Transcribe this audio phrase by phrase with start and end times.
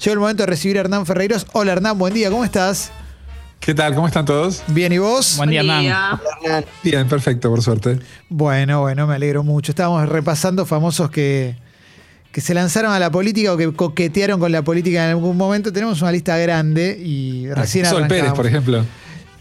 [0.00, 1.44] Llegó el momento de recibir a Hernán Ferreiros.
[1.54, 2.92] Hola Hernán, buen día, ¿cómo estás?
[3.58, 3.96] ¿Qué tal?
[3.96, 4.62] ¿Cómo están todos?
[4.68, 5.36] Bien, ¿y vos?
[5.38, 6.20] Buen día, Hernán.
[6.84, 7.98] Bien, perfecto, por suerte.
[8.28, 9.72] Bueno, bueno, me alegro mucho.
[9.72, 11.56] Estábamos repasando famosos que,
[12.30, 15.72] que se lanzaron a la política o que coquetearon con la política en algún momento.
[15.72, 18.84] Tenemos una lista grande y recién Sol Pérez, por ejemplo.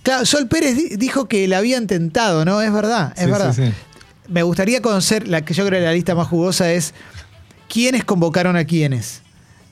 [0.02, 2.64] Claro, Sol Pérez di- dijo que la habían tentado, ¿no?
[2.64, 3.54] Es verdad, es Sí, verdad.
[3.54, 3.74] sí, sí.
[4.28, 6.96] Me gustaría conocer, la que yo creo que la lista más jugosa es
[7.72, 9.22] quiénes convocaron a quiénes.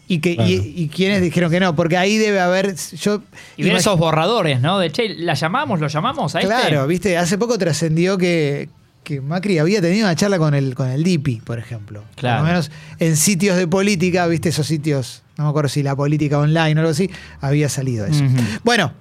[0.07, 0.51] Y, que, y- Claro.
[0.51, 2.75] y quiénes dijeron que no, porque ahí debe haber.
[2.75, 3.21] Yo,
[3.57, 4.77] Y ver imag- esos borradores, ¿no?
[4.79, 5.79] De che, ¿la llamamos?
[5.79, 6.47] ¿Lo llamamos a este?
[6.53, 8.69] Claro, viste, hace poco trascendió que,
[9.03, 12.03] que Macri había tenido una charla con el, con el DIPI, por ejemplo.
[12.15, 12.37] Claro.
[12.41, 15.95] Por lo menos en sitios de política, viste, esos sitios, no me acuerdo si la
[15.95, 17.09] política online o algo así,
[17.41, 18.23] había salido eso.
[18.63, 18.93] Bueno,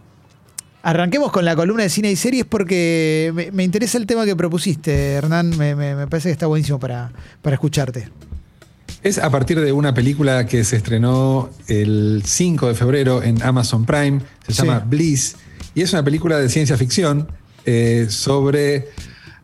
[0.82, 4.36] arranquemos con la columna de cine y series porque me, me interesa el tema que
[4.36, 5.56] propusiste, Hernán.
[5.56, 7.10] Me, me- me parece que está buenísimo para,
[7.42, 8.08] para escucharte.
[9.04, 13.84] Es a partir de una película que se estrenó el 5 de febrero en Amazon
[13.84, 14.20] Prime.
[14.46, 14.62] Se Sí.
[14.62, 15.36] llama Bliss.
[15.74, 17.28] Y es una película de ciencia ficción
[17.66, 18.88] eh, sobre.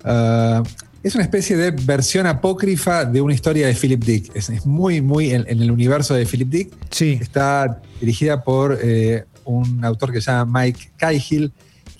[0.04, 0.62] ah,
[1.02, 4.30] es una especie de versión apócrifa de una historia de Philip Dick.
[4.34, 6.72] Es, es muy, muy en, en el universo de Philip Dick.
[6.90, 7.18] Sí.
[7.20, 11.52] Está dirigida por eh, un autor que se llama Mike Cahill,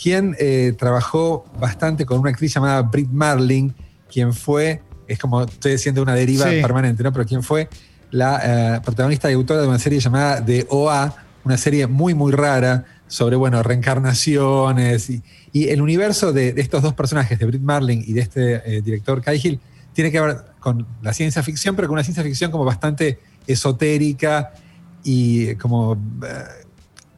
[0.03, 3.71] quien eh, trabajó bastante con una actriz llamada Britt Marling,
[4.13, 6.61] quien fue, es como estoy diciendo una deriva Sí.
[6.63, 7.13] permanente, ¿no?
[7.13, 7.69] Pero quien fue
[8.11, 12.33] la eh, protagonista y autora de una serie llamada The OA, una serie muy, muy
[12.33, 15.11] rara sobre, bueno, reencarnaciones.
[15.11, 18.77] Y, y el universo de, de estos dos personajes, de Britt Marling y de este
[18.77, 19.61] eh, director Cahill,
[19.93, 24.53] tiene que ver con la ciencia ficción, pero con una ciencia ficción como bastante esotérica
[25.03, 26.45] y como eh,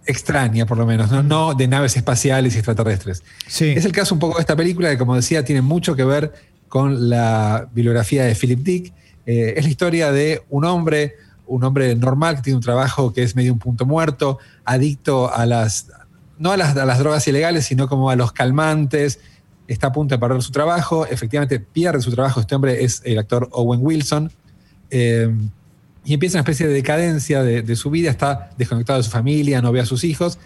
[0.07, 1.23] extraña, por lo menos, ¿no?
[1.23, 3.23] no de naves espaciales y extraterrestres.
[3.47, 3.71] Sí.
[3.77, 6.33] Es el caso un poco de esta película que, como decía, tiene mucho que ver
[6.73, 8.95] con la bibliografía de Philip Dick.
[9.27, 13.23] Eh, es la historia de un hombre, un hombre normal que tiene un trabajo que
[13.23, 15.89] es medio un punto muerto, adicto a las,
[16.39, 19.21] no a las, a las drogas ilegales, sino como a los calmantes.
[19.69, 22.41] Está a punto de perder su trabajo, efectivamente pierde su trabajo.
[22.41, 24.33] Este hombre es el actor Owen Wilson.
[24.89, 25.31] Eh,
[26.07, 29.73] y empieza una especie de decadencia de, su vida, está desconectado de su familia, no
[29.73, 30.39] ve a sus hijos.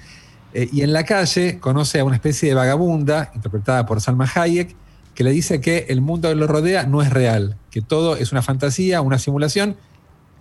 [0.54, 4.75] Eh, y en la calle conoce a una especie de vagabunda, interpretada por Salma Hayek,
[5.16, 8.31] que le dice que el mundo que lo rodea no es real, que todo es
[8.32, 9.77] una fantasía, una simulación.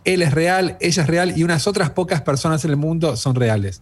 [0.04, 3.36] Él es real, ella es real y unas otras pocas personas en el mundo son
[3.36, 3.82] reales.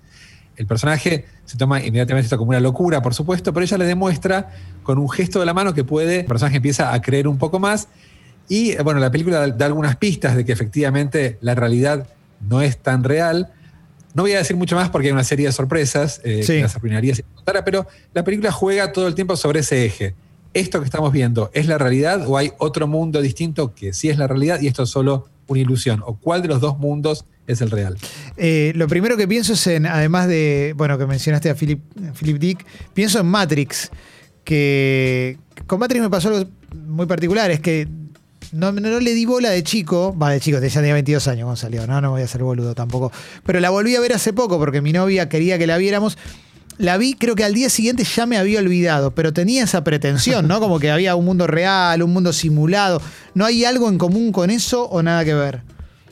[0.55, 4.51] El personaje se toma inmediatamente esto como una locura, por supuesto, pero ella le demuestra
[4.83, 7.59] con un gesto de la mano que puede, el personaje empieza a creer un poco
[7.59, 7.87] más
[8.47, 12.07] y bueno, la película da, da algunas pistas de que efectivamente la realidad
[12.47, 13.51] no es tan real.
[14.13, 16.53] No voy a decir mucho más porque hay una serie de sorpresas, eh, Sí.
[16.57, 20.13] que las arruinaría si contara, pero la película juega todo el tiempo sobre ese eje.
[20.53, 24.17] ¿Esto que estamos viendo es la realidad o hay otro mundo distinto que sí es
[24.19, 26.03] la realidad y esto es solo una ilusión?
[26.05, 27.97] ¿O cuál de los dos mundos es el real?
[28.37, 31.81] Eh, lo primero que pienso es en, además de, bueno, que mencionaste a Philip,
[32.19, 33.89] Philip Dick, pienso en Matrix,
[34.43, 36.49] que con Matrix me pasó algo
[36.85, 37.87] muy particular, es que
[38.51, 41.55] no, no le di bola de chico, va de chico, ya tenía 22 años cuando
[41.55, 43.11] salió, no, no voy a ser boludo tampoco,
[43.43, 46.17] pero la volví a ver hace poco porque mi novia quería que la viéramos.
[46.77, 50.47] La vi, creo que al día siguiente ya me había olvidado, pero tenía esa pretensión,
[50.47, 50.59] ¿no?
[50.59, 53.01] Como que había un mundo real, un mundo simulado.
[53.35, 55.61] ¿No hay algo en común con eso o nada que ver?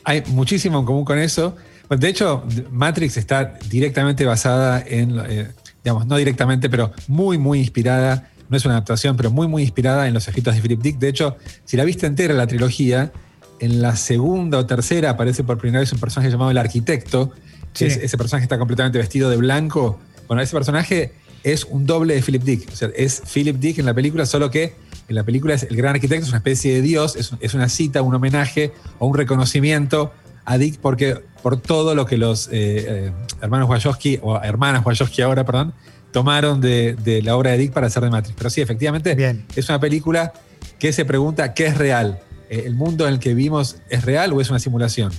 [0.04, 1.56] Hay muchísimo en común con eso.
[1.90, 5.48] De hecho, Matrix está directamente basada en, eh,
[5.84, 8.28] digamos, no directamente, pero muy, muy inspirada.
[8.48, 10.98] No es una adaptación, pero muy, muy inspirada en los escritos de Philip Dick.
[10.98, 13.12] De hecho, si la viste entera la trilogía,
[13.60, 17.32] en la segunda o tercera aparece por primera vez un personaje llamado el arquitecto.
[17.74, 17.86] Sí.
[17.86, 19.98] es- ese personaje está completamente vestido de blanco.
[20.32, 21.12] Bueno, ese personaje
[21.44, 22.72] es un doble de Philip Dick.
[22.72, 24.72] O sea, es Philip Dick en la película, solo que
[25.06, 27.68] en la película es el gran arquitecto, es una especie de dios, es, es una
[27.68, 30.10] cita, un homenaje o un reconocimiento
[30.46, 35.20] a Dick porque, por todo lo que los eh, eh, hermanos Wachowski, o hermanas Wachowski
[35.20, 35.74] ahora, perdón,
[36.12, 38.34] tomaron de, de la obra de Dick para hacer de Matrix.
[38.34, 39.44] Pero sí, efectivamente, Bien.
[39.54, 40.32] es una película
[40.78, 42.20] que se pregunta qué es real.
[42.48, 45.12] Eh, ¿El mundo en el que vivimos es real o es una simulación?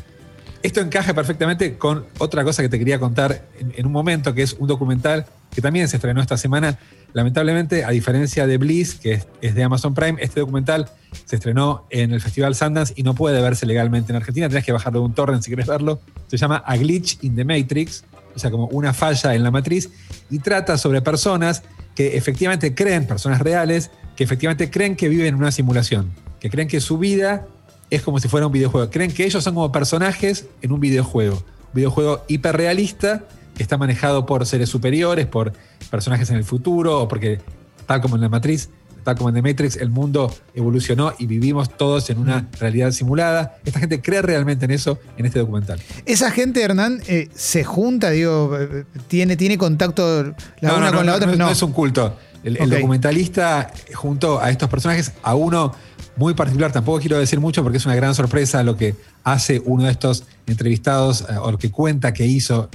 [0.64, 4.54] Esto encaja perfectamente con otra cosa que te quería contar en, un momento, que es
[4.54, 6.80] un documental que también se estrenó esta semana.
[7.12, 10.90] Lamentablemente, a diferencia de Bliss, que es, es de Amazon Prime, este documental
[11.26, 14.48] se estrenó en el Festival Sundance y no puede verse legalmente en Argentina.
[14.48, 16.00] Tenés que bajarlo de un torrent si querés verlo.
[16.28, 19.90] Se llama A Glitch in the Matrix, o sea, como una falla en la matriz,
[20.30, 25.36] y trata sobre personas que efectivamente creen, personas reales, que efectivamente creen que viven en
[25.36, 27.48] una simulación, que creen que su vida
[27.96, 28.90] es como si fuera un videojuego.
[28.90, 31.36] Creen que ellos son como personajes en un videojuego.
[31.36, 33.24] Un videojuego hiperrealista
[33.56, 35.54] que está manejado por seres superiores, por
[35.92, 37.40] personajes en el futuro, o porque,
[37.86, 38.70] tal como en la matriz,
[39.04, 43.58] tal como en The Matrix, el mundo evolucionó y vivimos todos en una realidad simulada.
[43.66, 45.80] Esta gente cree realmente en eso en este documental.
[46.06, 50.98] Esa gente, Hernán, eh, se junta, digo, eh, tiene, tiene contacto la No, una no,
[50.98, 51.32] con no, la otra.
[51.32, 52.18] no, no es un culto.
[52.44, 55.74] El, documentalista junto a estos personajes, a uno
[56.16, 59.84] muy particular, tampoco quiero decir mucho porque es una gran sorpresa lo que hace uno
[59.84, 62.70] de estos entrevistados eh, o lo que cuenta que hizo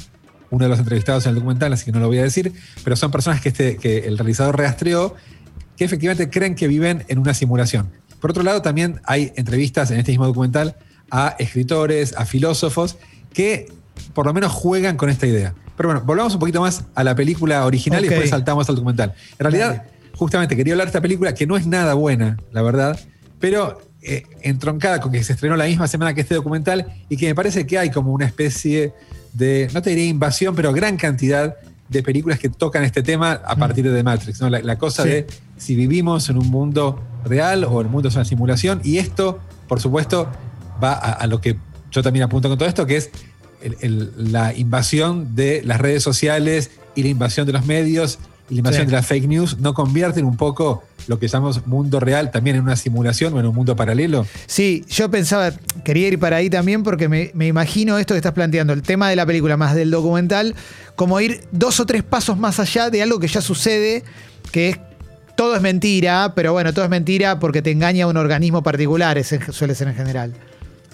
[0.50, 2.52] uno de los entrevistados en el documental, así que no lo voy a decir,
[2.82, 5.14] pero son personas que, este, que el realizador rastreó
[5.76, 7.90] que efectivamente creen que viven en una simulación.
[8.20, 10.76] Por otro lado, también hay entrevistas en este mismo documental
[11.11, 12.96] a escritores, a filósofos,
[13.32, 13.70] que
[14.14, 15.55] por lo menos juegan con esta idea.
[15.76, 19.14] Pero bueno, volvamos un poquito más a la película original y después saltamos al documental.
[19.38, 19.85] En realidad,
[20.17, 22.99] justamente quería hablar de esta película que no es nada buena, la verdad,
[23.40, 27.26] pero eh, entroncada con que se estrenó la misma semana que este documental y que
[27.26, 28.93] me parece que hay como una especie
[29.32, 31.56] de, no te diría invasión, pero gran cantidad
[31.88, 34.40] de películas que tocan este tema a partir de Matrix.
[34.40, 34.50] ¿no?
[34.50, 35.06] La, la cosa Mm.
[35.06, 35.11] Sí.
[35.12, 35.26] de
[35.56, 38.81] si vivimos en un mundo real o el mundo es una simulación.
[38.85, 40.29] Y esto, por supuesto,
[40.82, 41.56] va a, a lo que
[41.90, 43.11] yo también apunto con todo esto, que es
[43.62, 48.19] el- el- la invasión de las redes sociales y la invasión de los medios
[48.50, 48.87] y la invasión Sí.
[48.91, 52.62] de las fake news no convierten un poco lo que llamamos mundo real también en
[52.62, 54.27] una simulación o en un mundo paralelo.
[54.47, 55.53] Sí, yo pensaba,
[55.85, 59.09] quería ir para ahí también porque me, me imagino esto que estás planteando, el tema
[59.09, 60.55] de la película más del documental,
[60.97, 64.05] como ir dos o tres pasos más allá de algo que ya sucede,
[64.53, 64.79] que es
[65.37, 69.41] todo es mentira, pero bueno, todo es mentira porque te engaña un organismo particular, ese
[69.53, 70.33] suele ser en general.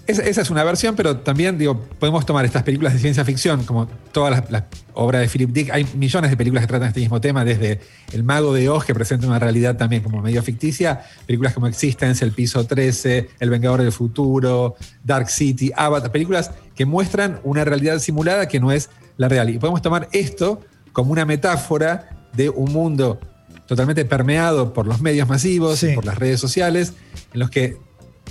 [0.06, 3.64] Esa, esa es una versión, pero también digo, podemos tomar estas películas de ciencia ficción,
[3.64, 5.70] como todas las, las obras de Philip Dick.
[5.70, 7.80] Hay millones de películas que tratan este mismo tema, desde
[8.12, 12.22] El Mago de Oz, que presenta una realidad también como medio ficticia, películas como Existence,
[12.22, 17.98] El Piso 13, El Vengador del Futuro, Dark City, Avatar, películas que muestran una realidad
[17.98, 19.48] simulada que no es la real.
[19.48, 20.60] Y podemos tomar esto
[20.92, 23.20] como una metáfora de un mundo
[23.66, 25.92] totalmente permeado por los medios masivos, Sí.
[25.92, 26.92] y por las redes sociales,
[27.32, 27.78] en los que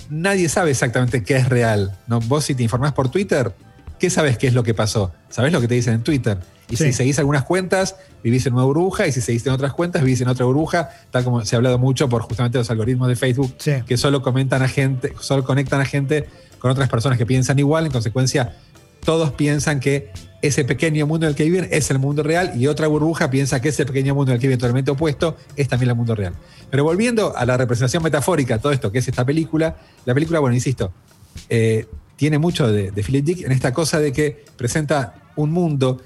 [0.10, 1.98] nadie sabe exactamente qué es real.
[2.08, 2.20] ¿no?
[2.22, 3.54] Vos si te informás por Twitter,
[4.00, 5.14] ¿qué sabes qué es lo que pasó?
[5.30, 6.38] ¿Sabés lo que te dicen en Twitter?
[6.70, 6.86] Y Sí.
[6.86, 10.22] si seguís algunas cuentas, vivís en una burbuja, y si seguís en otras cuentas, vivís
[10.22, 13.54] en otra burbuja, tal como se ha hablado mucho por justamente los algoritmos de Facebook,
[13.60, 13.74] Sí.
[13.86, 16.28] que solo comentan a gente, solo conectan a gente
[16.60, 18.56] con otras personas que piensan igual, en consecuencia,
[19.06, 20.12] todos piensan que
[20.44, 23.62] ese pequeño mundo en el que viven es el mundo real y otra burbuja piensa
[23.62, 26.34] que ese pequeño mundo en el que viven totalmente opuesto es también el mundo real.
[26.70, 30.54] Pero volviendo a la representación metafórica, todo esto que es esta película, la película, bueno,
[30.54, 30.92] insisto,
[31.48, 31.88] eh,
[32.18, 36.02] tiene mucho de, Philip Dick en esta cosa de que presenta un mundo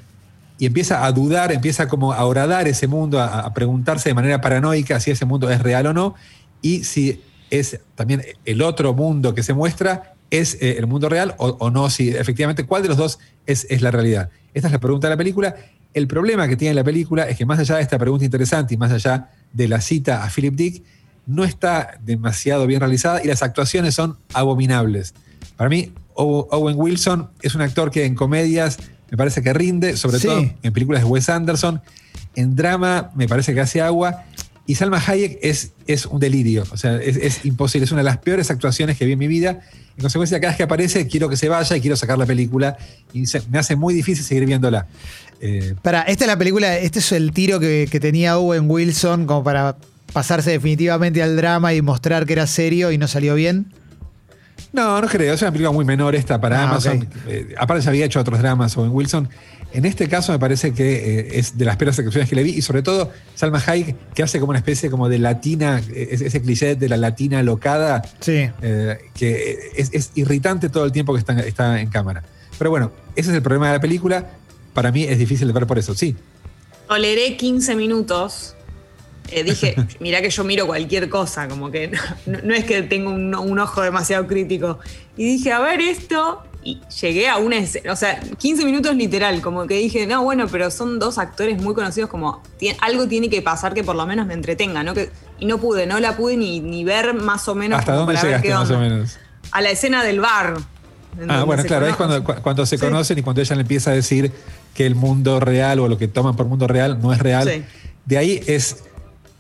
[0.60, 5.00] y empieza a dudar, empieza como a horadar ese mundo, a preguntarse de manera paranoica
[5.00, 6.14] si ese mundo es real o no,
[6.62, 11.36] y si es también el otro mundo que se muestra es eh, el mundo real
[11.38, 14.30] o, o no, si efectivamente cuál de los dos es, es la realidad.
[14.54, 15.56] Esta es la pregunta de la película.
[15.94, 18.78] El problema que tiene la película es que más allá de esta pregunta interesante y
[18.78, 20.84] más allá de la cita a Philip Dick,
[21.26, 25.14] no está demasiado bien realizada y las actuaciones son abominables.
[25.56, 28.78] Para mí, Owen Wilson es un actor que en comedias
[29.10, 30.28] me parece que rinde, sobre Sí.
[30.28, 31.82] todo en películas de Wes Anderson.
[32.36, 34.26] En drama me parece que hace agua.
[34.66, 36.66] Y Salma Hayek es, es un delirio.
[36.72, 37.86] O sea, es, es imposible.
[37.86, 39.62] Es una de las peores actuaciones que vi en mi vida.
[39.98, 42.78] En consecuencia, cada vez que aparece, quiero que se vaya y quiero sacar la película.
[43.14, 44.88] Y me hace muy difícil seguir viéndola.
[45.42, 49.44] Eh, Para, esta es la película, este es el tiro que tenía Owen Wilson como
[49.44, 49.76] para
[50.14, 53.74] pasarse definitivamente al drama y mostrar que era serio y no salió bien.
[54.74, 55.34] No, no creo.
[55.34, 57.08] Es una película muy menor esta para Ah, Amazon.
[57.28, 59.30] Eh, aparte ya había hecho otros dramas Owen Wilson.
[59.74, 62.52] En este caso me parece que eh, es de las peores actuaciones que le vi
[62.52, 66.28] y sobre todo Salma Hayek que hace como una especie como de latina, eh, ese,
[66.28, 68.50] ese cliché de la latina locada Sí.
[68.62, 72.24] eh, que es, es irritante todo el tiempo que está, está en cámara.
[72.58, 74.26] Pero bueno, ese es el problema de la película.
[74.74, 76.16] Para mí es difícil de ver por eso, sí.
[76.88, 78.56] Toleré 15 minutos.
[79.32, 81.92] Eh, dije, mirá que yo miro cualquier cosa, como que
[82.26, 84.80] no, no es que tengo un, un ojo demasiado crítico.
[85.16, 89.42] Y dije, a ver esto, y llegué a una escena, o sea, 15 minutos literal,
[89.42, 93.30] como que dije, no, bueno, pero son dos actores muy conocidos, como "Tien- algo tiene
[93.30, 94.94] que pasar que por lo menos me entretenga, ¿no?
[94.94, 98.16] Que, y no pude, no la pude ni, ni ver más o menos ¿Hasta dónde
[98.16, 99.18] para ver llegaste más o menos?
[99.52, 100.58] A la escena del bar.
[101.30, 102.22] Ah, bueno, claro, es conocen.
[102.24, 102.84] cuando, cu- cuando se Sí.
[102.86, 104.32] conocen y cuando ella le empieza a decir
[104.76, 107.50] que el mundo real o lo que toman por mundo real no es real.
[107.50, 107.64] Sí.
[108.06, 108.84] De ahí es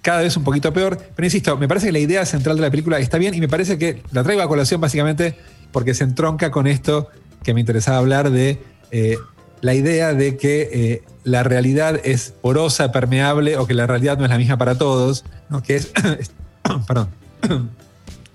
[0.08, 0.98] cada vez un poquito peor.
[1.18, 3.50] Pero insisto, me parece que la idea central de la película está bien y me
[3.50, 5.38] parece que la traigo a colación básicamente
[5.74, 7.10] porque se entronca con esto
[7.44, 8.58] que me interesaba hablar de
[8.92, 9.18] eh,
[9.60, 14.24] la idea de que eh, la realidad es porosa, permeable o que la realidad no
[14.24, 15.62] es la misma para todos, ¿no?
[15.62, 15.92] que es,
[16.88, 17.10] perdón,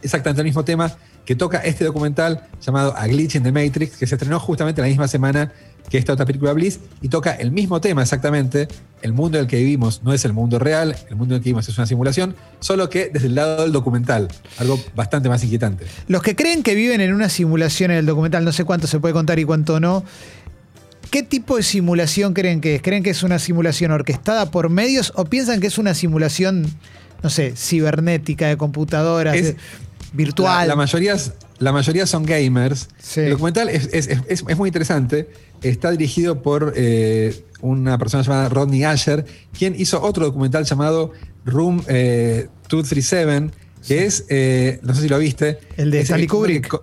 [0.03, 0.93] exactamente el mismo tema
[1.25, 4.89] que toca este documental llamado A Glitch in the Matrix, que se estrenó justamente la
[4.89, 5.53] misma semana
[5.89, 8.69] que esta otra película Bliss y toca el mismo tema exactamente.
[9.03, 11.43] El mundo en el que vivimos no es el mundo real, el mundo en el
[11.43, 15.43] que vivimos es una simulación, solo que desde el lado del documental, algo bastante más
[15.45, 15.85] inquietante.
[16.07, 19.01] Los que creen que viven en una simulación en el documental, no sé cuánto se
[19.01, 20.05] puede contar y cuánto no,
[21.11, 22.83] ¿qué tipo de simulación creen que es?
[22.83, 26.67] ¿Creen que es una simulación orquestada por medios o piensan que es una simulación,
[27.23, 29.57] no sé, cibernética de computadoras, Es- de-
[30.13, 30.69] virtual?
[30.69, 31.17] La, la mayoría,
[31.59, 32.89] la mayoría son gamers.
[33.03, 33.21] Sí.
[33.21, 35.29] El documental es, es- es- es muy interesante.
[35.63, 39.25] Está dirigido por eh, una persona llamada Rodney Asher,
[39.57, 41.13] quien hizo otro documental llamado
[41.45, 43.51] Room eh, 237,
[43.87, 45.59] que es, eh, no sé si lo viste.
[45.77, 46.69] El de Stanley Kubrick.
[46.69, 46.79] que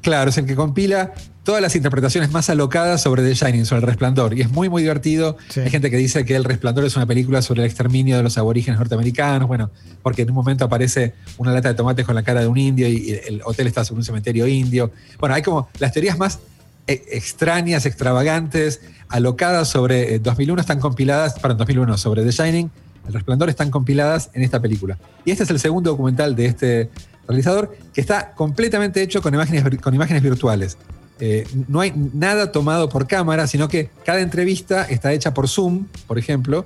[0.00, 3.86] Claro, es el que compila todas las interpretaciones más alocadas sobre The Shining, sobre el
[3.86, 4.36] resplandor.
[4.36, 5.36] Y es muy, muy divertido.
[5.48, 5.60] Sí.
[5.60, 8.38] Hay gente que dice que El Resplandor es una película sobre el exterminio de los
[8.38, 9.48] aborígenes norteamericanos.
[9.48, 9.70] Bueno,
[10.02, 12.86] porque en un momento aparece una lata de tomates con la cara de un indio
[12.86, 14.92] y el hotel está sobre un cementerio indio.
[15.18, 16.40] Bueno, hay como las teorías más eh,
[16.88, 22.70] extrañas, extravagantes, alocadas sobre eh, 2001 están compiladas, para 2001, sobre The Shining,
[23.06, 24.98] El Resplandor están compiladas en esta película.
[25.24, 26.90] Y este es el segundo documental de este
[27.26, 30.78] realizador que está completamente hecho con imágenes, con imágenes virtuales.
[31.20, 35.86] Eh, no hay nada tomado por cámara, sino que cada entrevista está hecha por Zoom,
[36.06, 36.64] por ejemplo,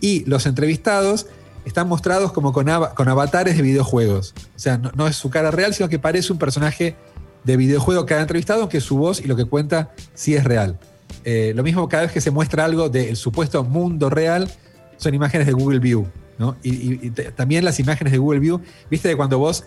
[0.00, 1.26] y los entrevistados
[1.64, 2.68] están mostrados como con
[3.08, 4.34] avatares de videojuegos.
[4.56, 6.96] O sea, no, no es su cara real, sino que parece un personaje
[7.44, 10.78] de videojuego cada entrevistado, que su voz y lo que cuenta sí es real.
[11.24, 14.50] Eh, lo mismo cada vez que se muestra algo del supuesto mundo real,
[14.96, 16.06] son imágenes de Google View.
[16.38, 16.56] ¿no?
[16.62, 19.64] Y, y- y te- también las imágenes de Google View, viste de cuando vos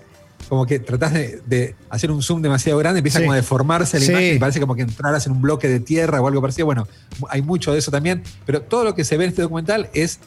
[0.49, 3.23] como que tratás de, de hacer un zoom demasiado grande, empieza Sí.
[3.25, 4.11] como a deformarse la Sí.
[4.11, 6.65] imagen y parece como que entraras en un bloque de tierra o algo parecido.
[6.65, 6.87] Bueno,
[7.29, 10.19] hay mucho de eso también, pero todo lo que se ve en este documental es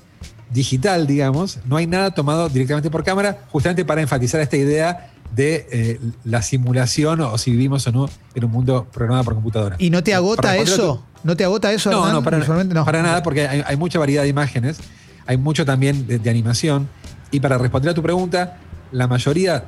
[0.51, 5.67] digital, digamos, no hay nada tomado directamente por cámara, justamente para enfatizar esta idea de
[5.71, 9.77] eh, la simulación o si vivimos o no en un mundo programado por computadora.
[9.79, 11.05] ¿Y no te agota eso?
[11.25, 11.91] ¿No te agota eso?
[11.91, 12.39] no, Hernán, no, para?
[12.65, 12.85] No.
[12.85, 14.79] para nada, porque hay, hay mucha variedad de imágenes,
[15.27, 16.89] hay mucho también de, de animación.
[17.31, 18.59] Y para responder a tu pregunta,
[18.93, 19.65] la mayoría,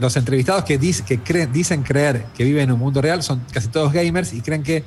[0.00, 3.68] los entrevistados que, que creen- dicen creer que viven en un mundo real son casi
[3.68, 4.84] todos gamers y creen que eh,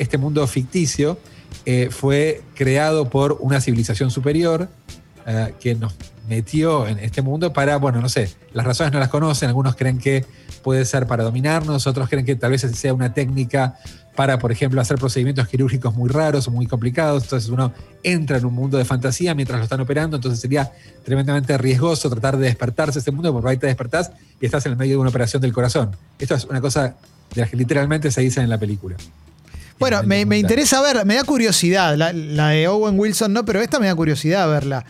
[0.00, 1.18] este mundo ficticio
[1.64, 4.68] eh, fue creado por una civilización superior
[5.58, 5.94] que nos
[6.28, 9.98] metió en este mundo para, bueno, no sé, las razones no las conocen, algunos creen
[9.98, 10.24] que
[10.62, 13.76] puede ser para dominarnos, otros creen que tal vez sea una técnica
[14.14, 17.24] para, por ejemplo, hacer procedimientos quirúrgicos muy raros o muy complicados.
[17.24, 20.72] Entonces uno entra en un mundo de fantasía mientras lo están operando, entonces sería
[21.04, 24.72] tremendamente riesgoso tratar de despertarse de este mundo, porque ahí te despertás y estás en
[24.72, 25.96] el medio de una operación del corazón.
[26.18, 26.94] Esto es una cosa
[27.34, 28.96] de la que literalmente se dice en la película.
[29.78, 31.96] Bueno, me, me interesa ver, me da curiosidad.
[31.96, 34.84] La, la de Owen Wilson no, pero esta me da curiosidad verla.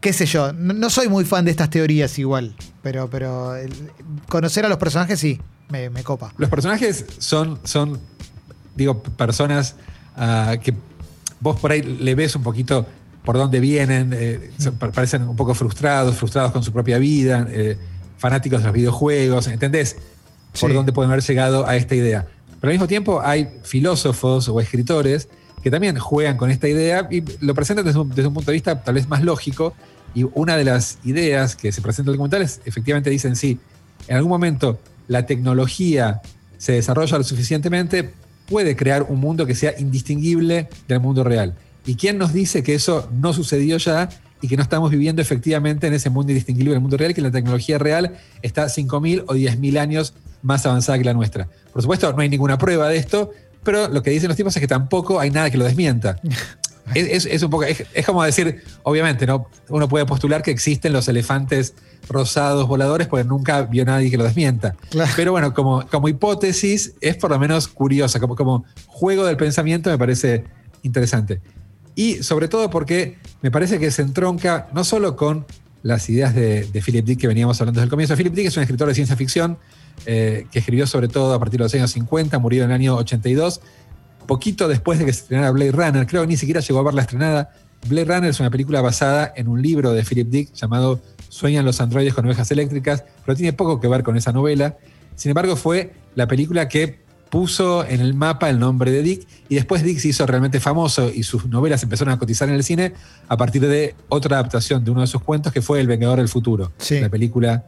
[0.00, 3.72] Qué sé yo, no, no soy muy fan de estas teorías igual, pero, pero el-
[4.28, 5.40] conocer a los personajes sí,
[5.70, 6.32] me, me copa.
[6.38, 7.98] Los personajes son, son
[8.76, 9.74] digo, personas
[10.16, 10.72] ah, que
[11.40, 12.86] vos por ahí le ves un poquito
[13.24, 17.46] por dónde vienen, eh, son- pa- parecen un poco frustrados, frustrados con su propia vida,
[17.50, 17.76] eh,
[18.18, 19.96] fanáticos de los videojuegos, ¿entendés?
[20.60, 20.76] Por Sí.
[20.76, 22.26] dónde pueden haber llegado a esta idea.
[22.60, 25.28] Pero al mismo tiempo hay filósofos o escritores
[25.62, 28.94] que también juegan con esta idea y lo presentan desde un, punto de vista tal
[28.94, 29.74] vez más lógico.
[30.14, 33.58] Y una de las ideas que se presenta en el documental es, efectivamente dicen, sí,
[34.06, 36.20] en algún momento la tecnología
[36.56, 38.10] se desarrolla lo suficientemente,
[38.48, 41.54] puede crear un mundo que sea indistinguible del mundo real.
[41.86, 44.08] ¿Y quién nos dice que eso no sucedió ya
[44.40, 47.30] y que no estamos viviendo efectivamente en ese mundo indistinguible del mundo real, que la
[47.30, 51.48] tecnología real está 5.000 o 10.000 años más avanzada que la nuestra?
[51.72, 53.32] Por supuesto, no hay ninguna prueba de esto,
[53.64, 56.18] pero lo que dicen los tipos es que tampoco hay nada que lo desmienta.
[56.94, 59.46] Es, es- es un poco, es, es como decir, obviamente, ¿no?
[59.68, 61.74] uno puede postular que existen los elefantes
[62.08, 64.74] rosados voladores porque nunca vio nadie que lo desmienta.
[64.88, 65.10] Claro.
[65.14, 69.90] Pero bueno, como, como hipótesis es por lo menos curiosa, como, como juego del pensamiento
[69.90, 70.44] me parece
[70.82, 71.42] interesante.
[71.94, 75.44] Y sobre todo porque me parece que se entronca no solo con
[75.82, 78.16] las ideas de, de Philip Dick que veníamos hablando desde el comienzo.
[78.16, 79.58] Philip Dick es un escritor de ciencia ficción
[80.06, 82.96] eh, que escribió sobre todo a partir de los años 50, murió en el año
[82.96, 83.60] 82,
[84.26, 86.06] poquito después de que se estrenara Blade Runner.
[86.06, 87.50] Creo que ni siquiera llegó a verla estrenada.
[87.88, 91.80] Blade Runner es una película basada en un libro de Philip Dick llamado Sueñan los
[91.80, 94.76] androides con ovejas eléctricas, pero tiene poco que ver con esa novela.
[95.14, 96.98] Sin embargo, fue la película que
[97.30, 101.10] puso en el mapa el nombre de Dick y después Dick se hizo realmente famoso
[101.14, 102.94] y sus novelas empezaron a cotizar en el cine
[103.28, 106.28] a partir de otra adaptación de uno de sus cuentos que fue El Vengador del
[106.28, 106.98] Futuro, Sí.
[107.00, 107.66] la película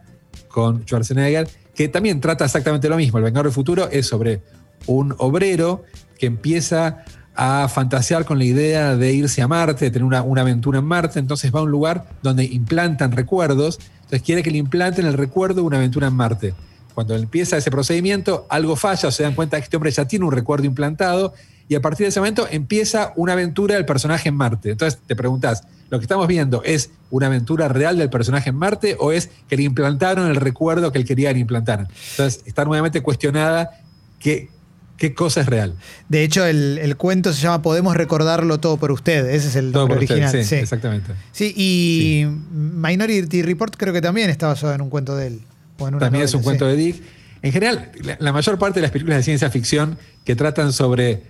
[0.49, 1.47] con Schwarzenegger,
[1.81, 3.17] que también trata exactamente lo mismo.
[3.17, 4.43] El Vengador del Futuro es sobre
[4.87, 5.85] un obrero
[6.19, 10.81] que empieza a fantasear con la idea de irse a Marte, de tener una, aventura
[10.81, 15.07] en Marte, entonces va a un lugar donde implantan recuerdos, entonces quiere que le implanten
[15.07, 16.53] el recuerdo de una aventura en Marte.
[16.93, 20.33] Cuando empieza ese procedimiento, algo falla, se dan cuenta que este hombre ya tiene un
[20.33, 21.33] recuerdo implantado
[21.71, 24.73] y a partir de ese momento empieza una aventura del personaje en Marte.
[24.73, 28.97] Entonces te preguntas, ¿lo que estamos viendo es una aventura real del personaje en Marte
[28.99, 31.87] o es que le implantaron el recuerdo que él quería que le implantaran?
[32.11, 33.71] Entonces está nuevamente cuestionada
[34.19, 34.49] qué,
[34.97, 35.77] qué cosa es real.
[36.09, 39.27] De hecho, el, el cuento se llama Podemos recordarlo todo por usted.
[39.31, 40.45] Ese es el Todo nombre por usted, original.
[40.45, 40.57] sí, sí.
[40.57, 41.13] exactamente.
[41.31, 45.41] Sí, y Minority Report creo que también está basado en un cuento de él.
[45.79, 47.01] o en una También es un cuento de Dick.
[47.43, 51.23] En general, la, la mayor parte de las películas de ciencia ficción que tratan sobre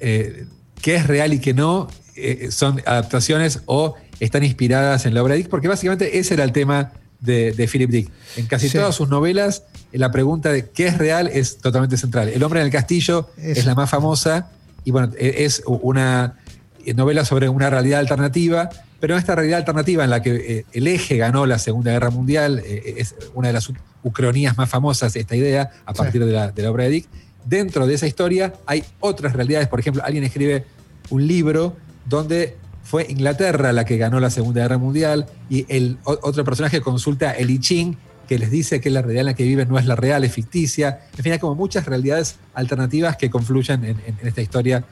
[0.00, 0.46] eh,
[0.82, 5.34] qué es real y qué no eh, son adaptaciones o están inspiradas en la obra
[5.34, 8.10] de Dick, porque básicamente ese era el tema de, de Philip Dick.
[8.36, 8.78] En casi Sí.
[8.78, 12.28] todas sus novelas, la pregunta de qué es real es totalmente central.
[12.28, 14.50] El hombre en el castillo es la más famosa
[14.84, 16.38] y bueno, e- es una
[16.94, 18.68] novela sobre una realidad alternativa,
[19.00, 22.10] pero en esta realidad alternativa en la que eh, el eje ganó la Segunda Guerra
[22.10, 23.70] Mundial, es una de las
[24.02, 25.98] ucronías más famosas, esta idea, a Sí.
[25.98, 27.08] partir de, la, de la obra de Dick.
[27.46, 30.64] Dentro de esa historia hay otras realidades, por ejemplo, alguien escribe
[31.10, 36.44] un libro donde fue Inglaterra la que ganó la Segunda Guerra Mundial y el otro
[36.44, 37.96] personaje consulta el I Ching
[38.28, 40.32] que les dice que la realidad en la que viven no es la real, es
[40.32, 41.00] ficticia.
[41.16, 44.84] En fin, hay como muchas realidades alternativas que confluyen en, en- en esta historia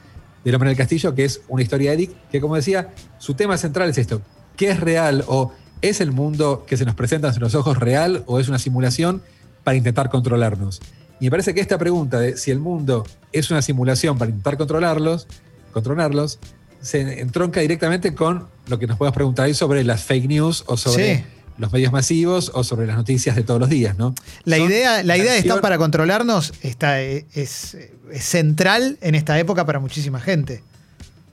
[0.45, 3.33] del hombre en el castillo, que es una historia de Dick, que como decía, su
[3.33, 4.21] tema central es esto,
[4.55, 8.23] ¿qué es real o es el mundo que se nos presenta ante los ojos real
[8.27, 9.21] o es una simulación
[9.65, 10.81] para intentar controlarnos?
[11.19, 14.57] Y me parece que esta pregunta de si el mundo es una simulación para intentar
[14.57, 15.27] controlarlos,
[15.71, 16.39] controlarlos,
[16.81, 20.77] se entronca directamente con lo que nos podemos preguntar hoy sobre las fake news o
[20.77, 21.23] sobre Sí.
[21.57, 24.13] los medios masivos o sobre las noticias de todos los días, ¿no?
[24.43, 27.77] La Son idea, la idea de estar para controlarnos está, es, es
[28.19, 30.61] central en esta época para muchísima gente.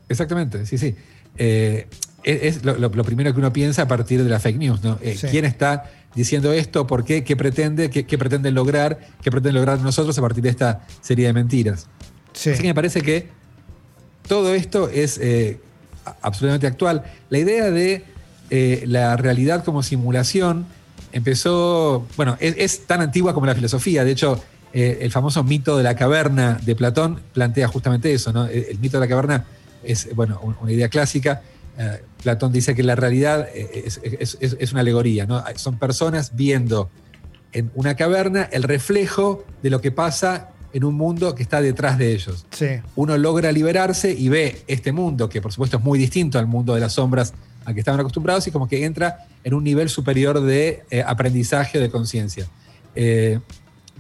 [0.08, 0.94] Exactamente, sí, sí.
[1.36, 1.86] Eh,
[2.24, 4.82] es es lo, lo- lo primero que uno piensa a partir de la fake news,
[4.82, 4.98] ¿no?
[5.02, 5.26] Eh, Sí.
[5.28, 6.86] ¿Quién está diciendo esto?
[6.86, 7.24] ¿Por qué?
[7.24, 7.90] ¿Qué pretende?
[7.90, 8.98] ¿Qué, qué pretenden lograr?
[9.22, 11.86] ¿Qué pretenden lograr nosotros a partir de esta serie de mentiras?
[12.32, 12.50] Sí.
[12.50, 13.28] Así que me parece que
[14.28, 15.60] todo esto es eh,
[16.20, 17.02] absolutamente actual.
[17.30, 18.04] La idea de
[18.50, 20.66] eh, la realidad como simulación
[21.12, 24.04] empezó, bueno, es, es tan antigua como la filosofía.
[24.04, 28.46] De hecho, el famoso mito de la caverna de Platón plantea justamente eso, ¿no?
[28.46, 29.44] El, el mito de la caverna
[29.84, 31.42] es, bueno, un- una idea clásica.
[31.78, 35.42] Eh, Platón dice que la realidad eh, es, es- es- es una alegoría, ¿no?
[35.56, 36.90] Son personas viendo
[37.52, 41.98] en una caverna el reflejo de lo que pasa en un mundo que está detrás
[41.98, 42.66] de ellos Sí.
[42.96, 46.74] uno logra liberarse y ve este mundo, que por supuesto es muy distinto al mundo
[46.74, 47.34] de las sombras
[47.66, 51.78] al que estaban acostumbrados, y como que entra en un nivel superior de eh, aprendizaje
[51.78, 52.46] o de conciencia.
[52.94, 53.38] Eh,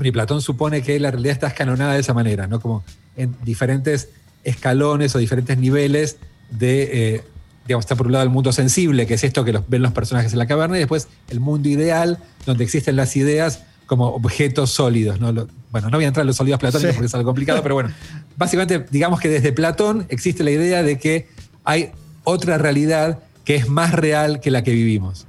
[0.00, 2.58] y Platón supone que la realidad está escalonada de esa manera, ¿no?
[2.60, 2.82] Como
[3.16, 4.08] en diferentes
[4.42, 6.16] escalones o diferentes niveles
[6.50, 7.22] de, eh,
[7.66, 9.92] digamos, está por un lado el mundo sensible, que es esto que los, ven los
[9.92, 14.70] personajes en la caverna, y después el mundo ideal, donde existen las ideas como objetos
[14.70, 15.20] sólidos.
[15.20, 15.32] ¿no?
[15.32, 16.96] Lo- bueno, no voy a entrar en los sólidos platónicos Sí.
[16.96, 17.90] porque es algo complicado, pero bueno,
[18.36, 21.28] básicamente digamos que desde Platón existe la idea de que
[21.64, 21.92] hay
[22.24, 25.26] otra realidad que es más real que la que vivimos.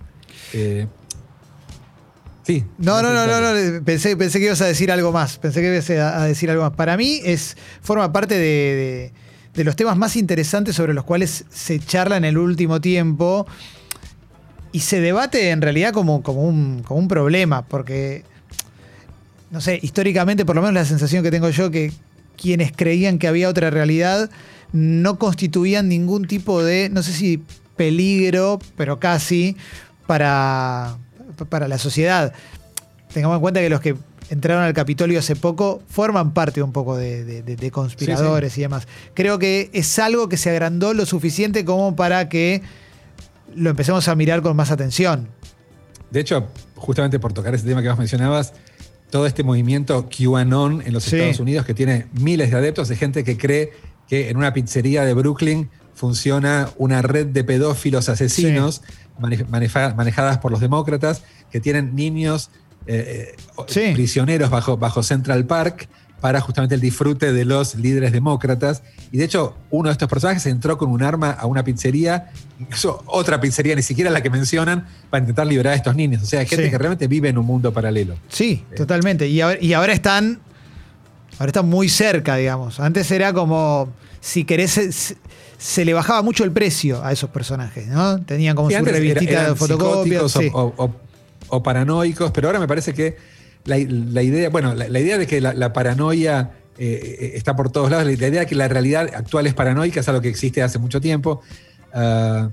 [0.54, 0.88] Eh,
[2.44, 2.64] sí.
[2.78, 5.38] No, no, no, no, no, Pensé, pensé que ibas a decir algo más.
[5.40, 6.74] Pensé que ibas a decir algo más.
[6.74, 9.14] Para mí es, forma parte de, de-
[9.54, 13.46] de los temas más interesantes sobre los cuales se charla en el último tiempo
[14.72, 18.24] y se debate en realidad como, como, un, como un problema, porque,
[19.52, 21.94] no sé, históricamente, por lo menos la sensación que tengo yo, que
[22.36, 24.32] quienes creían que había otra realidad
[24.72, 27.44] no constituían ningún tipo de, no sé si
[27.76, 29.56] peligro, pero casi,
[30.08, 30.98] para,
[31.50, 32.34] para la sociedad.
[33.14, 33.96] Tengamos en cuenta que los que
[34.30, 38.62] entraron al Capitolio hace poco forman parte un poco de, de- de- de conspiradores y
[38.62, 38.88] demás.
[39.14, 42.62] Creo que es algo que se agrandó lo suficiente como para que
[43.56, 45.28] lo empecemos a mirar con más atención.
[46.12, 48.54] De hecho, justamente por tocar ese tema que vos mencionabas,
[49.10, 51.16] todo este movimiento QAnon en los Sí.
[51.18, 53.72] Estados Unidos, que tiene miles de adeptos, de gente que cree
[54.08, 58.82] que en una pizzería de Brooklyn funciona una red de pedófilos asesinos
[59.20, 62.50] mane- maneja- manejadas por los demócratas, que tienen niños
[62.88, 63.92] eh, eh, Sí.
[63.94, 65.88] prisioneros bajo, bajo Central Park
[66.20, 68.82] para justamente el disfrute de los líderes demócratas.
[69.12, 73.04] Y de hecho, uno de estos personajes entró con un arma a una pizzería, incluso
[73.08, 76.24] otra pizzería, ni siquiera la que mencionan, para intentar liberar a estos niños.
[76.24, 76.72] O sea, gente Sí.
[76.72, 78.16] que realmente vive en un mundo paralelo.
[78.30, 79.28] Sí, totalmente.
[79.28, 80.40] Y ahora, y ahora están.
[81.40, 82.80] Ahora están muy cerca, digamos.
[82.80, 83.90] Antes era como.
[84.22, 85.16] Si querés.
[85.58, 88.22] Se, le bajaba mucho el precio a esos personajes, ¿no?
[88.22, 90.32] Tenían como Sí, su era- revistita de fotocopias.
[90.32, 90.50] psicóticos sí.
[90.54, 90.96] o, o-
[91.58, 93.16] o- paranoicos, pero ahora me parece que
[93.66, 97.56] la, la idea, bueno, la, la idea de que la, la paranoia eh, eh, está
[97.56, 100.30] por todos lados, la, idea de que la realidad actual es paranoica es algo que
[100.30, 101.42] existe hace mucho tiempo.
[101.94, 102.50] Ah,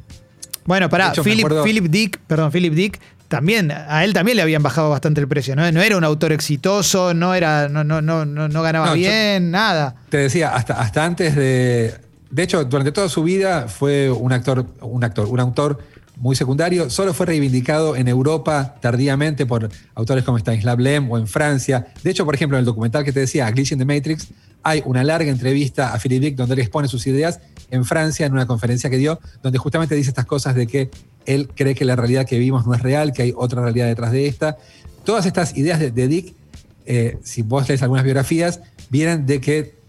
[0.64, 4.12] Bueno, pará, De hecho, me Philip, acuerdo- Philip Dick, perdón, Philip Dick también, a él
[4.12, 5.70] también le habían bajado bastante el precio, ¿no?
[5.72, 9.94] No era un autor exitoso, no era, no, no, no, no, ganaba No, bien, nada.
[10.08, 11.94] Te decía, hasta, hasta antes de.
[12.30, 15.78] De hecho, durante toda su vida fue un actor, un actor, un autor
[16.20, 16.90] muy secundario.
[16.90, 21.86] Solo fue reivindicado en Europa tardíamente por autores como Stanislav Lem o en Francia.
[22.04, 24.28] De hecho, por ejemplo, en el documental que te decía, Glitch in the Matrix,
[24.62, 28.32] hay una larga entrevista a Philip Dick donde él expone sus ideas en Francia en
[28.34, 30.90] una conferencia que dio, donde justamente dice estas cosas de que
[31.24, 34.12] él cree que la realidad que vivimos no es real, que hay otra realidad detrás
[34.12, 34.58] de esta.
[35.04, 36.34] Todas estas ideas de, de Dick,
[36.84, 39.80] eh, si vos lees algunas biografías, vienen de que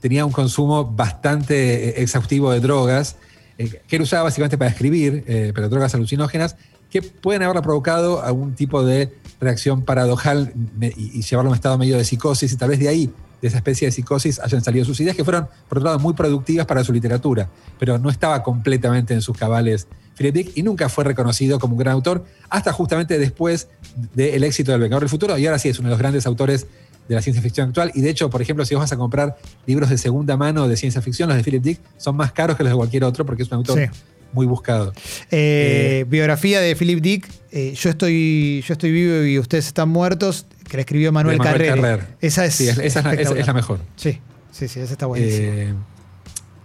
[0.00, 3.16] tenía un consumo bastante eh, exhaustivo de drogas,
[3.58, 6.56] eh, que él usaba básicamente para escribir, eh, pero drogas alucinógenas,
[6.90, 11.96] que pueden haberle provocado algún tipo de reacción paradojal y, llevarlo a un estado medio
[11.96, 13.10] de psicosis, y tal vez de ahí,
[13.42, 16.14] de esa especie de psicosis, hayan salido sus ideas, que fueron, por otro lado, muy
[16.14, 20.88] productivas para su literatura, pero no estaba completamente en sus cabales Philip Dick y nunca
[20.88, 23.68] fue reconocido como un gran autor, hasta justamente después
[24.14, 26.66] del éxito del Vengador del Futuro, y ahora sí es uno de los grandes autores
[27.08, 27.90] de la ciencia ficción actual.
[27.94, 30.76] Y de hecho, por ejemplo, si vos vas a comprar libros de segunda mano de
[30.76, 33.42] ciencia ficción, los de Philip Dick son más caros que los de cualquier otro porque
[33.44, 33.86] es un autor Sí.
[34.32, 34.92] muy buscado.
[35.30, 40.46] Eh, biografía de Philip Dick, eh, yo, estoy, yo estoy vivo y ustedes están muertos,
[40.68, 41.66] que la escribió Manuel, Manuel.
[41.68, 42.06] Carrer.
[42.20, 43.80] Esa es, Sí, esa es la- esa es la mejor.
[43.96, 44.18] Sí,
[44.50, 45.46] sí, sí, esa está buenísima.
[45.48, 45.74] Eh,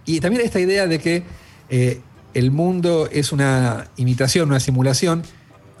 [0.06, 1.22] y también esta idea de que
[1.70, 2.00] eh,
[2.34, 5.22] el mundo es una imitación, una simulación.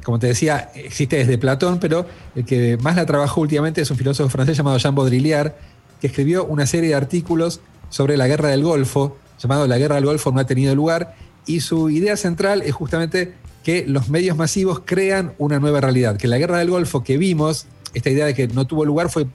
[0.02, 3.96] Como te decía, existe desde Platón, pero el que más la trabajó últimamente es un
[3.96, 5.52] filósofo francés llamado Jean Baudrillard,
[6.00, 10.06] que escribió una serie de artículos sobre la guerra del Golfo, llamado La guerra del
[10.06, 11.14] Golfo no ha tenido lugar,
[11.46, 16.26] y su idea central es justamente que los medios masivos crean una nueva realidad, que
[16.26, 19.26] la guerra del Golfo que vimos, esta idea de que no tuvo lugar fue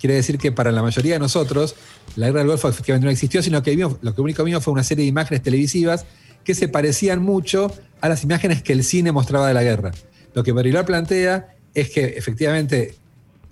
[0.00, 1.76] quiere decir que para la mayoría de nosotros
[2.16, 4.72] la guerra del Golfo efectivamente no existió, sino que vimos, lo que único vimos fue
[4.72, 6.04] una serie de imágenes televisivas
[6.44, 9.92] que se parecían mucho a las imágenes que el cine mostraba de la guerra.
[10.34, 12.96] Lo que Baudrillard plantea es que efectivamente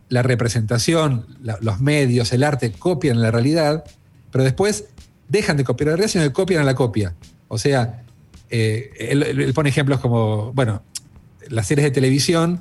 [0.09, 1.27] la representación,
[1.61, 3.85] los medios, el arte copian la realidad,
[4.31, 4.85] pero después
[5.29, 7.15] dejan de copiar la realidad, sino que copian a la copia.
[7.49, 8.05] O sea,
[8.51, 10.83] eh, él, él pone ejemplos como, bueno,
[11.49, 12.61] las series de televisión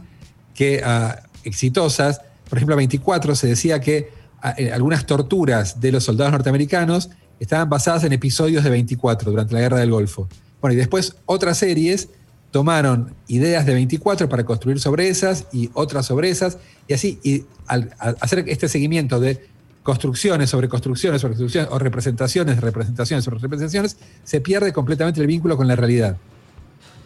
[0.54, 4.10] que ah, exitosas, por ejemplo, a 24 se decía que
[4.42, 9.54] ah, eh, algunas torturas de los soldados norteamericanos estaban basadas en episodios de 24 durante
[9.54, 10.28] la Guerra del Golfo.
[10.62, 12.10] Bueno, y después otras series
[12.52, 17.46] tomaron ideas de 24 para construir sobre esas y otras sobre esas, y así, y
[17.68, 19.50] al, hacer este seguimiento de
[19.84, 25.58] construcciones sobre construcciones sobre construcciones, o representaciones representaciones sobre representaciones, se pierde completamente el vínculo
[25.58, 26.18] con la realidad.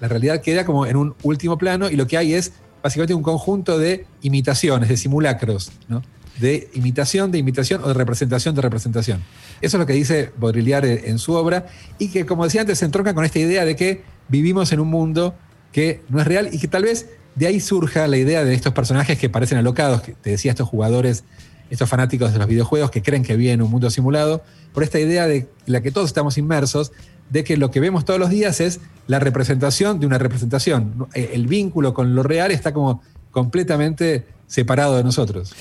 [0.01, 2.53] La realidad queda como en un último plano y lo que hay es
[2.83, 6.03] básicamente un conjunto de imitaciones, de simulacros, ¿no?
[6.39, 9.23] de imitación, de imitación o de representación de representación.
[9.61, 12.85] Eso es lo que dice Baudrillard en su obra y que, como decía antes, se
[12.85, 15.35] entronca con esta idea de que vivimos en un mundo
[15.71, 18.73] que no es real y que tal vez de ahí surja la idea de estos
[18.73, 21.25] personajes que parecen alocados, que te decía estos jugadores,
[21.69, 24.99] estos fanáticos de los videojuegos que creen que viven en un mundo simulado, por esta
[24.99, 26.91] idea de la que todos estamos inmersos,
[27.29, 31.07] de que lo que vemos todos los días es la representación de una representación.
[31.13, 35.53] El vínculo con lo real está como completamente separado de nosotros.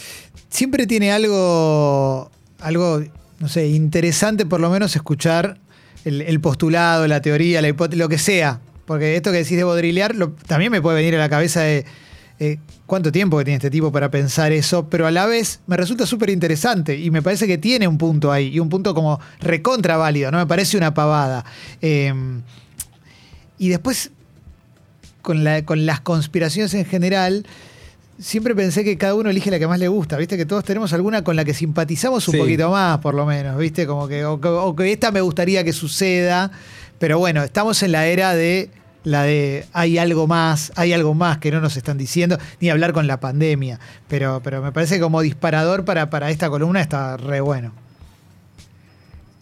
[0.48, 3.02] Siempre tiene algo, algo,
[3.40, 5.58] no sé, interesante por lo menos escuchar
[6.04, 8.60] el, postulado, la teoría, la hipótesis, lo que sea.
[8.86, 11.84] Porque esto que decís de Baudrillard lo- también me puede venir a la cabeza de
[12.40, 15.76] eh, cuánto tiempo que tiene este tipo para pensar eso, pero a la vez me
[15.76, 19.20] resulta súper interesante y me parece que tiene un punto ahí y un punto como
[19.40, 21.44] recontra válido, no me parece una pavada.
[21.80, 22.12] Eh,
[23.56, 24.10] y después,
[25.22, 27.46] con, la- con las conspiraciones en general,
[28.18, 30.36] siempre pensé que cada uno elige la que más le gusta, ¿viste?
[30.36, 32.38] Que todos tenemos alguna con la que simpatizamos un Sí.
[32.38, 33.86] poquito más, por lo menos, ¿viste?
[33.86, 36.50] Como que, o, o que esta me gustaría que suceda,
[36.98, 38.70] pero bueno, estamos en la era de
[39.02, 42.94] la de hay algo más, hay algo más que no nos están diciendo, ni hablar
[42.94, 47.40] con la pandemia, pero, pero me parece como disparador para, para esta columna está re
[47.42, 47.72] bueno.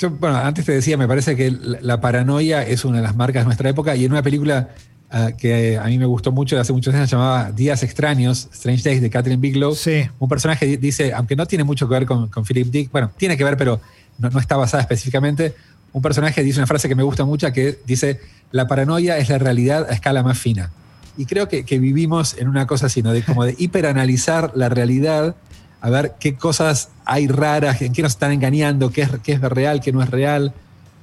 [0.00, 3.42] Yo, bueno, antes te decía, me parece que la paranoia es una de las marcas
[3.42, 4.70] de nuestra época y en una película
[5.12, 9.00] ah, que a mí me gustó mucho hace muchos años llamaba Días Extraños, Strange Days
[9.00, 9.74] de Catherine Bigelow.
[9.76, 10.08] Sí.
[10.18, 13.10] Un personaje di- dice, aunque no tiene mucho que ver con, con Philip Dick, bueno,
[13.16, 13.80] tiene que ver, pero
[14.18, 15.54] no, no está basada específicamente.
[15.92, 18.18] Un personaje dice una frase que me gusta mucho que dice,
[18.50, 20.70] la paranoia es la realidad a escala más fina.
[21.18, 23.12] Y creo que, que vivimos en una cosa así, ¿no?
[23.12, 25.36] De como de hiperanalizar la realidad,
[25.82, 29.40] a ver qué cosas hay raras, en qué nos están engañando, qué es, qué es
[29.42, 30.54] real, qué no es real.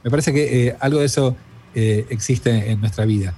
[0.03, 1.35] Me parece que eh, algo de eso
[1.75, 3.35] eh, existe en nuestra vida.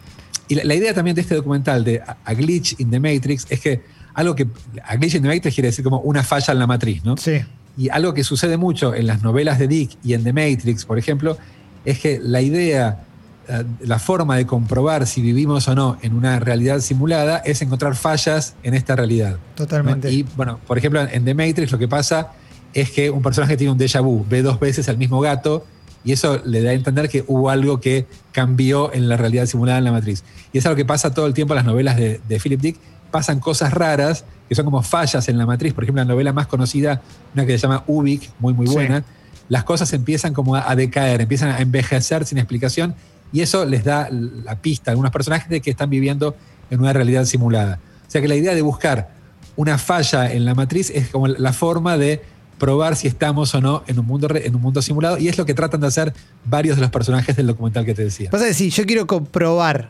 [0.51, 3.61] Y la, la idea también de este documental de A Glitch in the Matrix es
[3.61, 3.81] que
[4.13, 4.45] algo que.
[4.83, 7.15] A Glitch in the Matrix quiere decir como una falla en la matriz, ¿no?
[7.15, 7.39] Sí.
[7.77, 10.99] Y algo que sucede mucho en las novelas de Dick y en The Matrix, por
[10.99, 11.37] ejemplo,
[11.85, 13.05] es que la idea
[13.47, 17.95] la, la forma de comprobar si vivimos o no en una realidad simulada es encontrar
[17.95, 19.31] fallas en esta realidad.
[19.31, 19.55] ¿no?
[19.55, 20.11] Totalmente.
[20.11, 22.33] Y bueno, por ejemplo, en The Matrix lo que pasa
[22.73, 25.65] es que un personaje tiene un déjà vu, ve dos veces al mismo gato
[26.03, 29.77] y eso le da a entender que hubo algo que cambió en la realidad simulada
[29.77, 30.23] en la matriz.
[30.53, 32.77] Y es algo que pasa todo el tiempo en las novelas de, de Philip Dick.
[33.11, 35.73] Pasan cosas raras que son como fallas en la matriz.
[35.73, 37.01] Por ejemplo, la novela más conocida,
[37.33, 38.73] una que se llama Ubik, muy, muy Sí.
[38.73, 39.03] buena.
[39.49, 42.95] Las cosas empiezan como a, a decaer, empiezan a envejecer sin explicación
[43.33, 46.35] y eso les da la pista a algunos personajes de que están viviendo
[46.69, 47.79] en una realidad simulada.
[48.07, 49.09] O sea que la idea de buscar
[49.57, 52.21] una falla en la matriz es como la forma de
[52.61, 55.47] probar si estamos o no en un mundo, en un mundo simulado y es lo
[55.47, 56.13] que tratan de hacer
[56.45, 58.29] varios de los personajes del documental que te decía.
[58.29, 59.89] Pasa que si yo quiero comprobar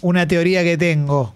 [0.00, 1.34] una teoría que tengo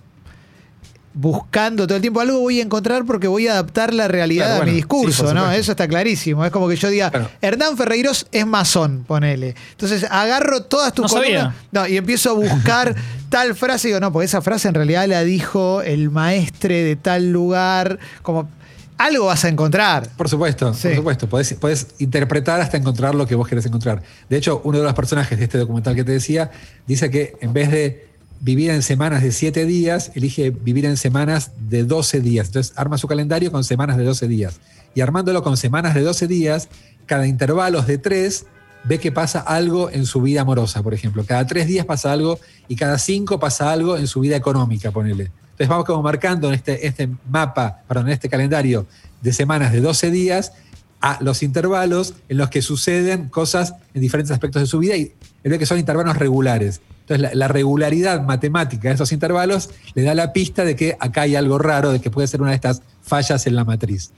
[1.13, 4.55] buscando todo el tiempo algo voy a encontrar porque voy a adaptar la realidad Claro,
[4.55, 5.51] a bueno, mi discurso, sí, ¿no?
[5.53, 6.43] Eso está clarísimo.
[6.43, 7.29] Es como que yo diga, Claro.
[7.43, 9.55] Hernán Ferreiros es masón, ponele.
[9.73, 11.55] Entonces agarro todas tus No columnas sabía.
[11.71, 12.95] no, y empiezo a buscar
[13.29, 16.97] tal frase y digo, no, porque esa frase en realidad la dijo el maestre de
[16.97, 18.49] tal lugar, como
[18.99, 20.09] algo vas a encontrar.
[20.17, 20.89] Por supuesto, Sí.
[20.89, 21.29] por supuesto.
[21.29, 24.03] Podés, podés interpretar hasta encontrar lo que vos querés encontrar.
[24.29, 26.51] De hecho, uno de los personajes de este documental que te decía
[26.87, 28.07] dice que en vez de
[28.41, 32.49] vivir en semanas de 7 días, elige vivir en semanas de 12 días.
[32.49, 34.61] Entonces arma su calendario con semanas de 12 días.
[34.95, 36.69] Y armándolo con semanas de 12 días,
[37.07, 38.47] cada intervalos de 3
[38.85, 41.25] ve que pasa algo en su vida amorosa, por ejemplo.
[41.27, 45.31] Cada 3 días pasa algo y cada 5 pasa algo en su vida económica, ponele.
[45.57, 48.87] Entonces vamos como marcando en este, este mapa, perdón, en este calendario
[49.23, 50.53] de semanas de 12 días
[51.01, 55.15] a los intervalos en los que suceden cosas en diferentes aspectos de su vida y
[55.45, 56.83] él ve que son intervalos regulares.
[57.01, 61.23] Entonces la, la regularidad matemática de esos intervalos le da la pista de que acá
[61.23, 64.13] hay algo raro, de que puede ser una de estas fallas en la matriz.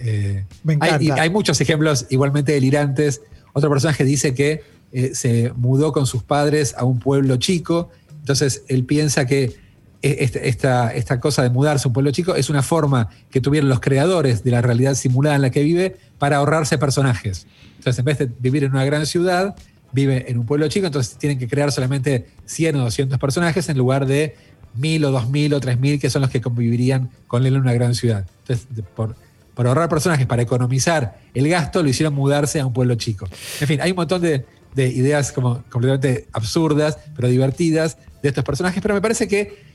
[0.00, 0.96] Eh, Me encanta.
[0.96, 3.22] Hay, y hay muchos ejemplos igualmente delirantes.
[3.54, 4.62] Otro personaje dice que
[4.92, 7.88] eh, se mudó con sus padres a un pueblo chico,
[8.20, 9.56] entonces él piensa que
[10.08, 13.80] esta, esta cosa de mudarse a un pueblo chico es una forma que tuvieron los
[13.80, 17.46] creadores de la realidad simulada en la que vive para ahorrarse personajes.
[17.76, 19.54] Entonces, en vez de vivir en una gran ciudad,
[19.92, 23.78] vive en un pueblo chico, entonces tienen que crear solamente 100 o 200 personajes en
[23.78, 24.36] lugar de
[24.74, 27.94] 1000 o 2000 o 3000 que son los que convivirían con él en una gran
[27.94, 28.26] ciudad.
[28.40, 29.16] Entonces, por,
[29.54, 33.26] por ahorrar personajes, para economizar el gasto, lo hicieron mudarse a un pueblo chico.
[33.60, 38.44] En fin, hay un montón de, de ideas como completamente absurdas, pero divertidas de estos
[38.44, 39.65] personajes, pero me parece que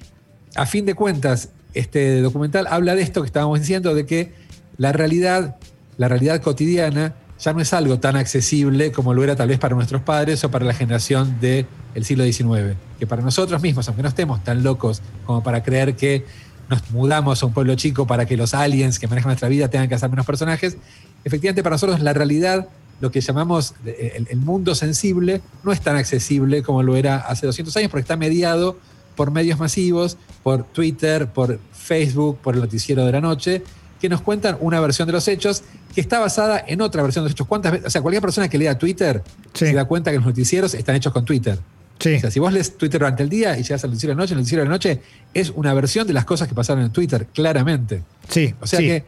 [0.56, 4.34] a fin de cuentas, este documental habla de esto que estábamos diciendo, de que
[4.78, 5.58] la realidad,
[5.98, 9.76] la realidad cotidiana, ya no es algo tan accesible como lo era tal vez para
[9.76, 11.66] nuestros padres o para la generación del
[12.04, 12.78] siglo XIX.
[13.00, 16.26] Que para nosotros mismos, aunque no estemos tan locos como para creer que
[16.70, 19.90] nos mudamos a un pueblo chico para que los aliens que manejan nuestra vida tengan
[19.90, 20.78] que hacer menos personajes,
[21.24, 22.68] efectivamente para nosotros la realidad,
[23.02, 27.48] lo que llamamos el, el mundo sensible, no es tan accesible como lo era hace
[27.48, 28.78] 200 años porque está mediado
[29.16, 33.64] por medios masivos, por Twitter, por Facebook, por el noticiero de la noche,
[34.00, 37.30] que nos cuentan una versión de los hechos que está basada en otra versión de
[37.30, 37.48] los hechos.
[37.48, 37.88] ¿Cuántas veces?
[37.88, 39.22] O sea, cualquier persona que lea Twitter
[39.54, 39.68] Sí.
[39.68, 41.60] se da cuenta que los noticieros están hechos con Twitter.
[42.00, 42.16] Sí.
[42.16, 44.24] O sea, si vos lees Twitter durante el día y llegas al noticiero de la
[44.24, 45.02] noche, el noticiero de la noche
[45.36, 48.02] es una versión de las cosas que pasaron en Twitter, claramente.
[48.28, 48.86] Sí, O sea sí.
[48.88, 49.06] que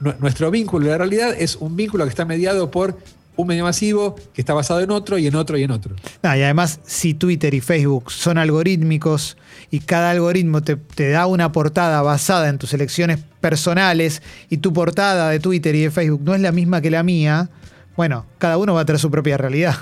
[0.00, 2.98] nu- nuestro vínculo de la realidad es un vínculo que está mediado por
[3.36, 5.96] un medio masivo que está basado en otro y en otro y en otro.
[6.22, 9.36] No, y además, si Twitter y Facebook son algorítmicos
[9.70, 14.72] y cada algoritmo te, te da una portada basada en tus elecciones personales y tu
[14.72, 17.50] portada de Twitter y de Facebook no es la misma que la mía,
[17.96, 19.74] bueno, cada uno va a tener su propia realidad.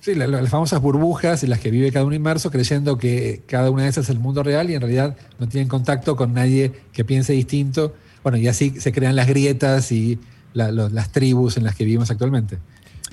[0.00, 3.42] Sí, la- la- las famosas burbujas en las que vive cada uno inmerso creyendo que
[3.46, 6.32] cada una de esas es el mundo real y en realidad no tienen contacto con
[6.34, 7.94] nadie que piense distinto.
[8.22, 10.18] Bueno, y así se crean las grietas y
[10.58, 12.58] la- las tribus en las que vivimos actualmente.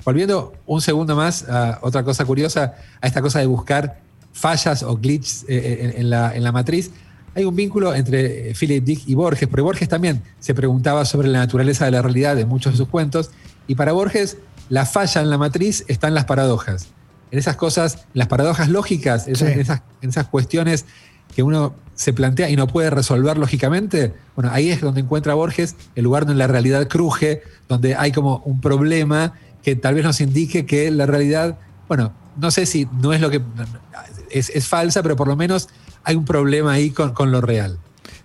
[0.04, 4.00] Volviendo un segundo más a otra cosa curiosa, a esta cosa de buscar
[4.32, 6.90] fallas o glitches eh, en, en la, en la matriz,
[7.34, 11.28] hay un vínculo entre eh, Philip Dick y Borges, porque Borges también se preguntaba sobre
[11.28, 13.30] la naturaleza de la realidad en muchos de sus cuentos,
[13.66, 14.36] y para Borges
[14.68, 16.88] la falla en la matriz está en las paradojas,
[17.30, 19.54] en esas cosas, las paradojas lógicas, esas- Sí.
[19.54, 20.84] en, esas, en esas cuestiones
[21.36, 25.76] que uno se plantea y no puede resolver lógicamente, bueno, ahí es donde encuentra Borges
[25.94, 30.20] el lugar donde la realidad cruje, donde hay como un problema que tal vez nos
[30.20, 33.40] indique que la realidad, bueno, no sé si no es lo que
[34.30, 35.68] es, es falsa, pero por lo menos
[36.04, 37.78] hay un problema ahí con, con lo real.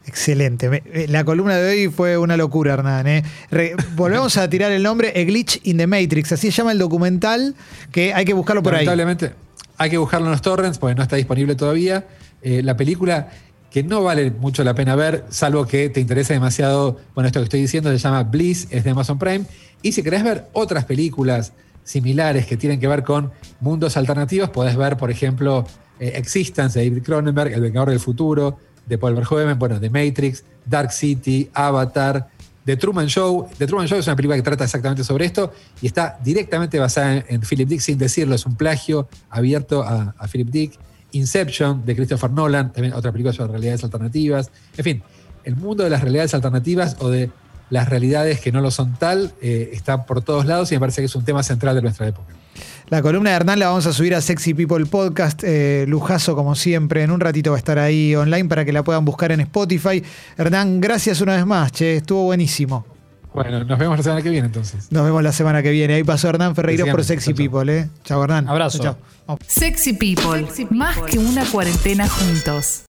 [0.05, 0.83] Excelente.
[0.93, 3.07] Eh, La columna de hoy fue una locura, Hernán.
[3.07, 3.23] ¿eh?
[3.51, 6.31] Re- volvemos a tirar el nombre A Glitch in the Matrix.
[6.31, 7.55] Así se llama el documental
[7.91, 8.85] que hay que buscarlo por ahí.
[8.85, 9.31] Lamentablemente,
[9.77, 12.05] hay que buscarlo en los torrents porque no está disponible todavía.
[12.41, 13.29] Eh, la película
[13.69, 17.45] que no vale mucho la pena ver, salvo que te interese demasiado, bueno, esto que
[17.45, 19.45] estoy diciendo se llama Bliss, es de Amazon Prime.
[19.81, 24.49] Y si querés ver otras películas similares que tienen que ver con mundos alternativos.
[24.49, 25.65] Podés ver, por ejemplo,
[25.99, 30.43] eh, Existence de David Cronenberg, El Vengador del Futuro, de Paul Verhoeven, bueno, de Matrix,
[30.65, 32.29] Dark City, Avatar,
[32.65, 33.47] The Truman Show.
[33.57, 35.51] The Truman Show es una película que trata exactamente sobre esto
[35.81, 40.27] y está directamente basada en, Philip Dick, sin decirlo, es un plagio abierto a, a
[40.27, 40.79] Philip Dick.
[41.13, 44.51] Inception de Christopher Nolan, también otra película sobre realidades alternativas.
[44.77, 45.03] En fin,
[45.43, 47.29] el mundo de las realidades alternativas o de
[47.69, 51.01] las realidades que no lo son tal eh, está por todos lados y me parece
[51.01, 52.33] que es un tema central de nuestra época.
[52.89, 56.55] La columna de Hernán la vamos a subir a Sexy People Podcast, eh, lujazo como
[56.55, 57.03] siempre.
[57.03, 60.03] En un ratito va a estar ahí online para que la puedan buscar en Spotify.
[60.37, 62.85] Hernán, gracias una vez más, che, estuvo buenísimo.
[63.33, 64.91] Bueno, nos vemos la semana que viene entonces.
[64.91, 65.93] Nos vemos la semana que viene.
[65.93, 67.89] Ahí pasó Hernán Ferreiro por Sexy People, ¿eh?
[68.03, 68.47] Chao, Hernán.
[68.49, 68.97] Abrazo.
[69.47, 72.79] Sexy People, más que una cuarentena juntos.